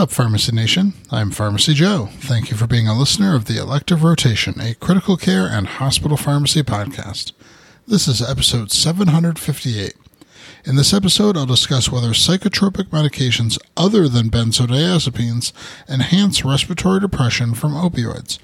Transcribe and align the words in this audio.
Up, 0.00 0.10
Pharmacy 0.10 0.52
Nation? 0.52 0.94
I'm 1.10 1.30
Pharmacy 1.30 1.74
Joe. 1.74 2.08
Thank 2.20 2.50
you 2.50 2.56
for 2.56 2.66
being 2.66 2.88
a 2.88 2.98
listener 2.98 3.36
of 3.36 3.44
the 3.44 3.60
Elective 3.60 4.02
Rotation, 4.02 4.58
a 4.58 4.72
critical 4.72 5.18
care 5.18 5.46
and 5.46 5.66
hospital 5.66 6.16
pharmacy 6.16 6.62
podcast. 6.62 7.32
This 7.86 8.08
is 8.08 8.22
episode 8.22 8.72
758. 8.72 9.92
In 10.64 10.76
this 10.76 10.94
episode, 10.94 11.36
I'll 11.36 11.44
discuss 11.44 11.92
whether 11.92 12.12
psychotropic 12.12 12.84
medications 12.84 13.58
other 13.76 14.08
than 14.08 14.30
benzodiazepines 14.30 15.52
enhance 15.86 16.46
respiratory 16.46 17.00
depression 17.00 17.52
from 17.52 17.72
opioids. 17.74 18.38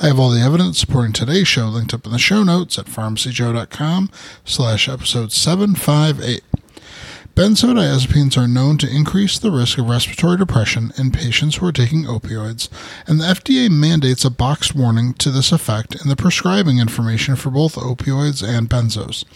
I 0.00 0.06
have 0.06 0.18
all 0.18 0.30
the 0.30 0.40
evidence 0.40 0.78
supporting 0.78 1.12
today's 1.12 1.46
show 1.46 1.66
linked 1.66 1.92
up 1.92 2.06
in 2.06 2.12
the 2.12 2.18
show 2.18 2.42
notes 2.42 2.78
at 2.78 2.86
pharmacyjoe.com 2.86 4.10
slash 4.46 4.88
episode 4.88 5.30
758. 5.30 6.42
Benzodiazepines 7.36 8.38
are 8.38 8.48
known 8.48 8.78
to 8.78 8.88
increase 8.88 9.38
the 9.38 9.50
risk 9.50 9.76
of 9.76 9.90
respiratory 9.90 10.38
depression 10.38 10.90
in 10.96 11.10
patients 11.10 11.56
who 11.56 11.66
are 11.66 11.72
taking 11.72 12.04
opioids, 12.04 12.70
and 13.06 13.20
the 13.20 13.26
FDA 13.26 13.70
mandates 13.70 14.24
a 14.24 14.30
boxed 14.30 14.74
warning 14.74 15.12
to 15.12 15.30
this 15.30 15.52
effect 15.52 15.94
in 16.00 16.08
the 16.08 16.16
prescribing 16.16 16.78
information 16.78 17.36
for 17.36 17.50
both 17.50 17.74
opioids 17.74 18.42
and 18.42 18.70
benzos. 18.70 19.26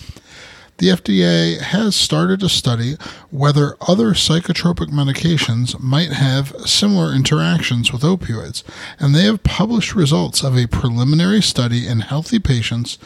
The 0.79 0.89
FDA 0.89 1.61
has 1.61 1.95
started 1.95 2.41
to 2.41 2.49
study 2.49 2.97
whether 3.31 3.77
other 3.83 4.13
psychotropic 4.13 4.87
medications 4.87 5.79
might 5.79 6.13
have 6.13 6.57
similar 6.65 7.13
interactions 7.13 7.93
with 7.93 8.01
opioids, 8.01 8.63
and 8.99 9.15
they 9.15 9.25
have 9.25 9.43
published 9.43 9.95
results 9.95 10.43
of 10.43 10.57
a 10.57 10.69
preliminary 10.69 11.43
study 11.43 11.87
in 11.87 12.01
healthy 12.01 12.39
patients 12.39 12.97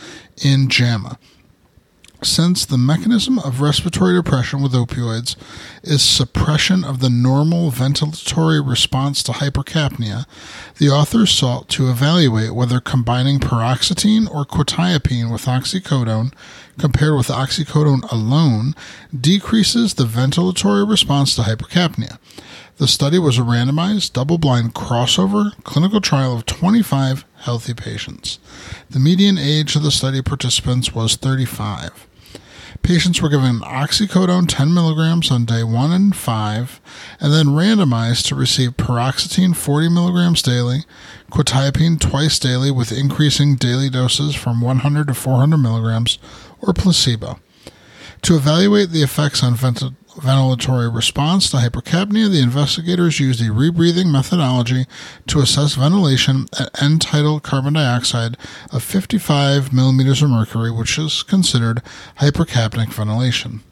in 0.40 0.68
JAMA 0.68 1.18
since 2.24 2.64
the 2.64 2.78
mechanism 2.78 3.38
of 3.38 3.60
respiratory 3.60 4.14
depression 4.14 4.62
with 4.62 4.72
opioids 4.72 5.36
is 5.82 6.02
suppression 6.02 6.84
of 6.84 7.00
the 7.00 7.10
normal 7.10 7.70
ventilatory 7.70 8.66
response 8.66 9.22
to 9.22 9.32
hypercapnia, 9.32 10.26
the 10.78 10.88
authors 10.88 11.30
sought 11.30 11.68
to 11.68 11.90
evaluate 11.90 12.54
whether 12.54 12.80
combining 12.80 13.38
paroxetine 13.38 14.28
or 14.30 14.44
quetiapine 14.44 15.30
with 15.30 15.46
oxycodone 15.46 16.32
compared 16.78 17.16
with 17.16 17.28
oxycodone 17.28 18.10
alone 18.10 18.74
decreases 19.18 19.94
the 19.94 20.04
ventilatory 20.04 20.88
response 20.88 21.36
to 21.36 21.42
hypercapnia. 21.42 22.18
The 22.76 22.88
study 22.88 23.20
was 23.20 23.38
a 23.38 23.42
randomized, 23.42 24.14
double 24.14 24.36
blind 24.36 24.74
crossover 24.74 25.52
clinical 25.62 26.00
trial 26.00 26.34
of 26.34 26.44
25 26.44 27.24
healthy 27.36 27.72
patients. 27.72 28.40
The 28.90 28.98
median 28.98 29.38
age 29.38 29.76
of 29.76 29.82
the 29.84 29.92
study 29.92 30.22
participants 30.22 30.92
was 30.92 31.14
35. 31.14 32.08
Patients 32.82 33.22
were 33.22 33.28
given 33.28 33.60
oxycodone 33.60 34.46
10 34.48 34.74
milligrams 34.74 35.30
on 35.30 35.44
day 35.44 35.62
1 35.64 35.92
and 35.92 36.14
5, 36.14 36.80
and 37.20 37.32
then 37.32 37.46
randomized 37.46 38.26
to 38.26 38.34
receive 38.34 38.76
paroxetine 38.76 39.56
40 39.56 39.88
milligrams 39.88 40.42
daily, 40.42 40.84
quetiapine 41.30 41.98
twice 41.98 42.38
daily 42.38 42.70
with 42.70 42.92
increasing 42.92 43.56
daily 43.56 43.88
doses 43.88 44.34
from 44.34 44.60
100 44.60 45.06
to 45.06 45.14
400 45.14 45.56
milligrams, 45.56 46.18
or 46.60 46.72
placebo. 46.72 47.40
To 48.22 48.36
evaluate 48.36 48.90
the 48.90 49.02
effects 49.02 49.42
on 49.42 49.54
ventilation 49.54 49.96
ventilatory 50.24 50.92
response 50.92 51.50
to 51.50 51.58
hypercapnia, 51.58 52.30
the 52.30 52.40
investigators 52.42 53.20
used 53.20 53.40
a 53.40 53.50
rebreathing 53.50 54.10
methodology 54.10 54.86
to 55.26 55.40
assess 55.40 55.74
ventilation 55.74 56.46
at 56.58 56.82
end 56.82 57.02
tidal 57.02 57.40
carbon 57.40 57.74
dioxide 57.74 58.36
of 58.72 58.82
55 58.82 59.72
millimeters 59.72 60.22
of 60.22 60.30
mercury, 60.30 60.70
which 60.70 60.98
is 60.98 61.22
considered 61.22 61.82
hypercapnic 62.18 62.88
ventilation. 62.88 63.62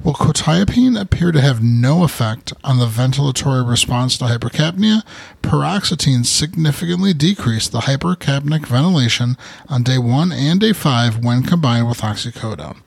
While 0.00 0.14
quetiapine 0.14 0.98
appeared 0.98 1.34
to 1.34 1.40
have 1.40 1.62
no 1.62 2.04
effect 2.04 2.52
on 2.62 2.78
the 2.78 2.86
ventilatory 2.86 3.68
response 3.68 4.16
to 4.18 4.26
hypercapnia, 4.26 5.02
paroxetine 5.42 6.24
significantly 6.24 7.12
decreased 7.12 7.72
the 7.72 7.80
hypercapnic 7.80 8.66
ventilation 8.66 9.36
on 9.68 9.82
day 9.82 9.98
1 9.98 10.30
and 10.30 10.60
day 10.60 10.72
5 10.72 11.24
when 11.24 11.42
combined 11.42 11.88
with 11.88 12.00
oxycodone. 12.00 12.80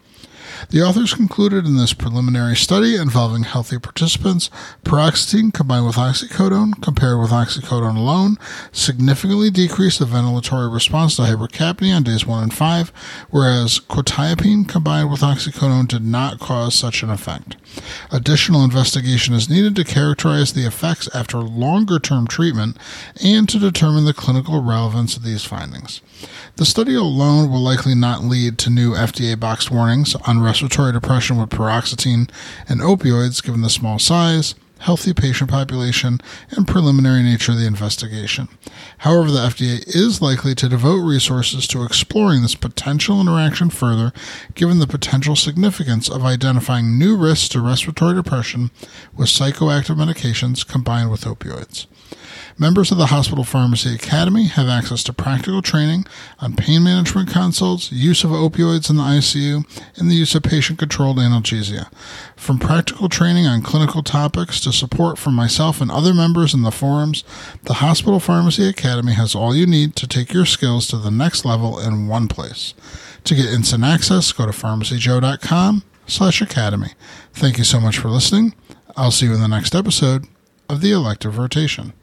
The 0.70 0.82
authors 0.82 1.14
concluded 1.14 1.66
in 1.66 1.78
this 1.78 1.94
preliminary 1.94 2.56
study 2.56 2.96
involving 2.96 3.44
healthy 3.44 3.80
participants, 3.80 4.50
paroxetine 4.84 5.54
combined 5.54 5.86
with 5.86 5.96
oxycodone 5.96 6.82
compared 6.82 7.20
with 7.20 7.32
oxycodone 7.32 7.98
alone 7.98 8.38
significantly 8.72 9.50
decreased 9.50 10.00
the 10.00 10.06
ventilatory 10.06 10.72
response 10.74 11.16
to 11.16 11.24
hypercapnia 11.24 11.96
on 11.96 12.04
days 12.04 12.26
1 12.26 12.44
and 12.44 12.54
5, 12.54 12.92
whereas 13.30 13.80
quetiapine 13.80 14.68
combined 14.68 15.12
with 15.12 15.22
oxycodone 15.22 15.88
did 15.88 16.06
not 16.06 16.40
cause 16.40 16.76
such 16.76 17.04
an 17.04 17.10
effect. 17.10 17.56
Additional 18.12 18.64
investigation 18.64 19.34
is 19.34 19.50
needed 19.50 19.76
to 19.76 19.84
characterize 19.84 20.54
the 20.54 20.66
effects 20.66 21.10
after 21.14 21.38
longer 21.38 22.00
term 22.00 22.28
treatment 22.28 22.78
and 23.24 23.48
to 23.50 23.60
determine 23.60 24.06
the 24.06 24.14
clinical 24.14 24.62
relevance 24.62 25.16
of 25.16 25.24
these 25.24 25.46
findings. 25.46 26.02
The 26.58 26.66
study 26.66 26.96
alone 26.96 27.50
will 27.50 27.62
likely 27.62 27.96
not 27.96 28.24
lead 28.24 28.58
to 28.60 28.70
new 28.70 28.94
FDA 28.94 29.40
box 29.40 29.72
warnings 29.72 30.16
respiratory 30.42 30.92
depression 30.92 31.38
with 31.38 31.50
paroxetine 31.50 32.30
and 32.68 32.82
opioids 32.82 33.44
given 33.44 33.62
the 33.62 33.70
small 33.70 34.00
size, 34.00 34.56
healthy 34.80 35.14
patient 35.14 35.50
population, 35.50 36.20
and 36.50 36.68
preliminary 36.68 37.22
nature 37.22 37.52
of 37.52 37.60
the 37.60 37.68
investigation. 37.68 38.48
However, 39.00 39.30
the 39.30 39.40
FDA 39.40 39.88
is 39.88 40.22
likely 40.22 40.56
to 40.56 40.70
devote 40.70 41.04
resources 41.04 41.68
to 41.68 41.84
exploring 41.84 42.42
this 42.42 42.56
potential 42.56 43.22
interaction 43.22 43.70
further, 43.70 44.12
given 44.56 44.80
the 44.80 44.88
potential 44.88 45.36
significance 45.36 46.10
of 46.10 46.26
identifying 46.26 46.98
new 46.98 47.16
risks 47.16 47.48
to 47.50 47.62
respiratory 47.62 48.16
depression 48.16 48.72
with 49.16 49.30
psychoactive 49.30 49.96
medications 49.96 50.68
combined 50.68 51.12
with 51.12 51.26
opioids. 51.26 51.86
Members 52.58 52.92
of 52.92 52.98
the 52.98 53.08
Hospital 53.08 53.44
Pharmacy 53.44 53.96
Academy 53.96 54.46
have 54.46 54.68
access 54.68 55.04
to 55.04 55.14
practical 55.14 55.62
training 55.62 56.06
on 56.40 56.56
pain 56.56 56.84
management 56.84 57.30
consults, 57.30 57.92
use 57.92 58.24
of 58.24 58.32
opioids 58.32 58.90
in 58.90 58.98
the 58.98 59.04
ICU, 59.04 59.66
and 59.98 60.10
the 60.10 60.16
use 60.16 60.36
of 60.36 60.44
patient 60.44 60.78
controlled 60.80 61.18
analgesia. 61.18 61.92
From 62.36 62.60
practical 62.60 63.10
training 63.10 63.48
on 63.48 63.62
clinical 63.62 64.04
topics 64.04 64.60
to 64.62 64.72
support 64.72 65.18
from 65.18 65.34
myself 65.34 65.82
and 65.82 65.90
other 65.90 66.14
members 66.14 66.54
in 66.54 66.62
the 66.62 66.72
forums, 66.72 67.24
the 67.64 67.76
Hospital 67.76 68.20
Pharmacy 68.20 68.68
Academy 68.68 69.14
has 69.14 69.34
all 69.34 69.56
you 69.56 69.66
need 69.66 69.96
to 69.96 70.08
take 70.08 70.34
your 70.34 70.46
skills 70.46 70.88
to 70.88 70.98
the 70.98 71.12
next 71.12 71.46
level 71.46 71.80
in 71.80 72.08
one 72.08 72.28
place. 72.28 72.74
To 73.26 73.36
get 73.36 73.46
instant 73.46 73.84
access, 73.84 74.32
go 74.32 74.46
to 74.46 74.52
pharmacyjoe.com 74.52 75.84
slash 76.08 76.42
academy. 76.42 76.90
Thank 77.34 77.58
you 77.58 77.64
so 77.64 77.80
much 77.80 77.98
for 77.98 78.10
listening. 78.10 78.54
I'll 78.98 79.12
see 79.12 79.28
you 79.28 79.34
in 79.34 79.42
the 79.42 79.48
next 79.48 79.74
episode 79.74 80.26
of 80.68 80.82
the 80.82 80.92
elective 80.92 81.38
rotation. 81.38 81.94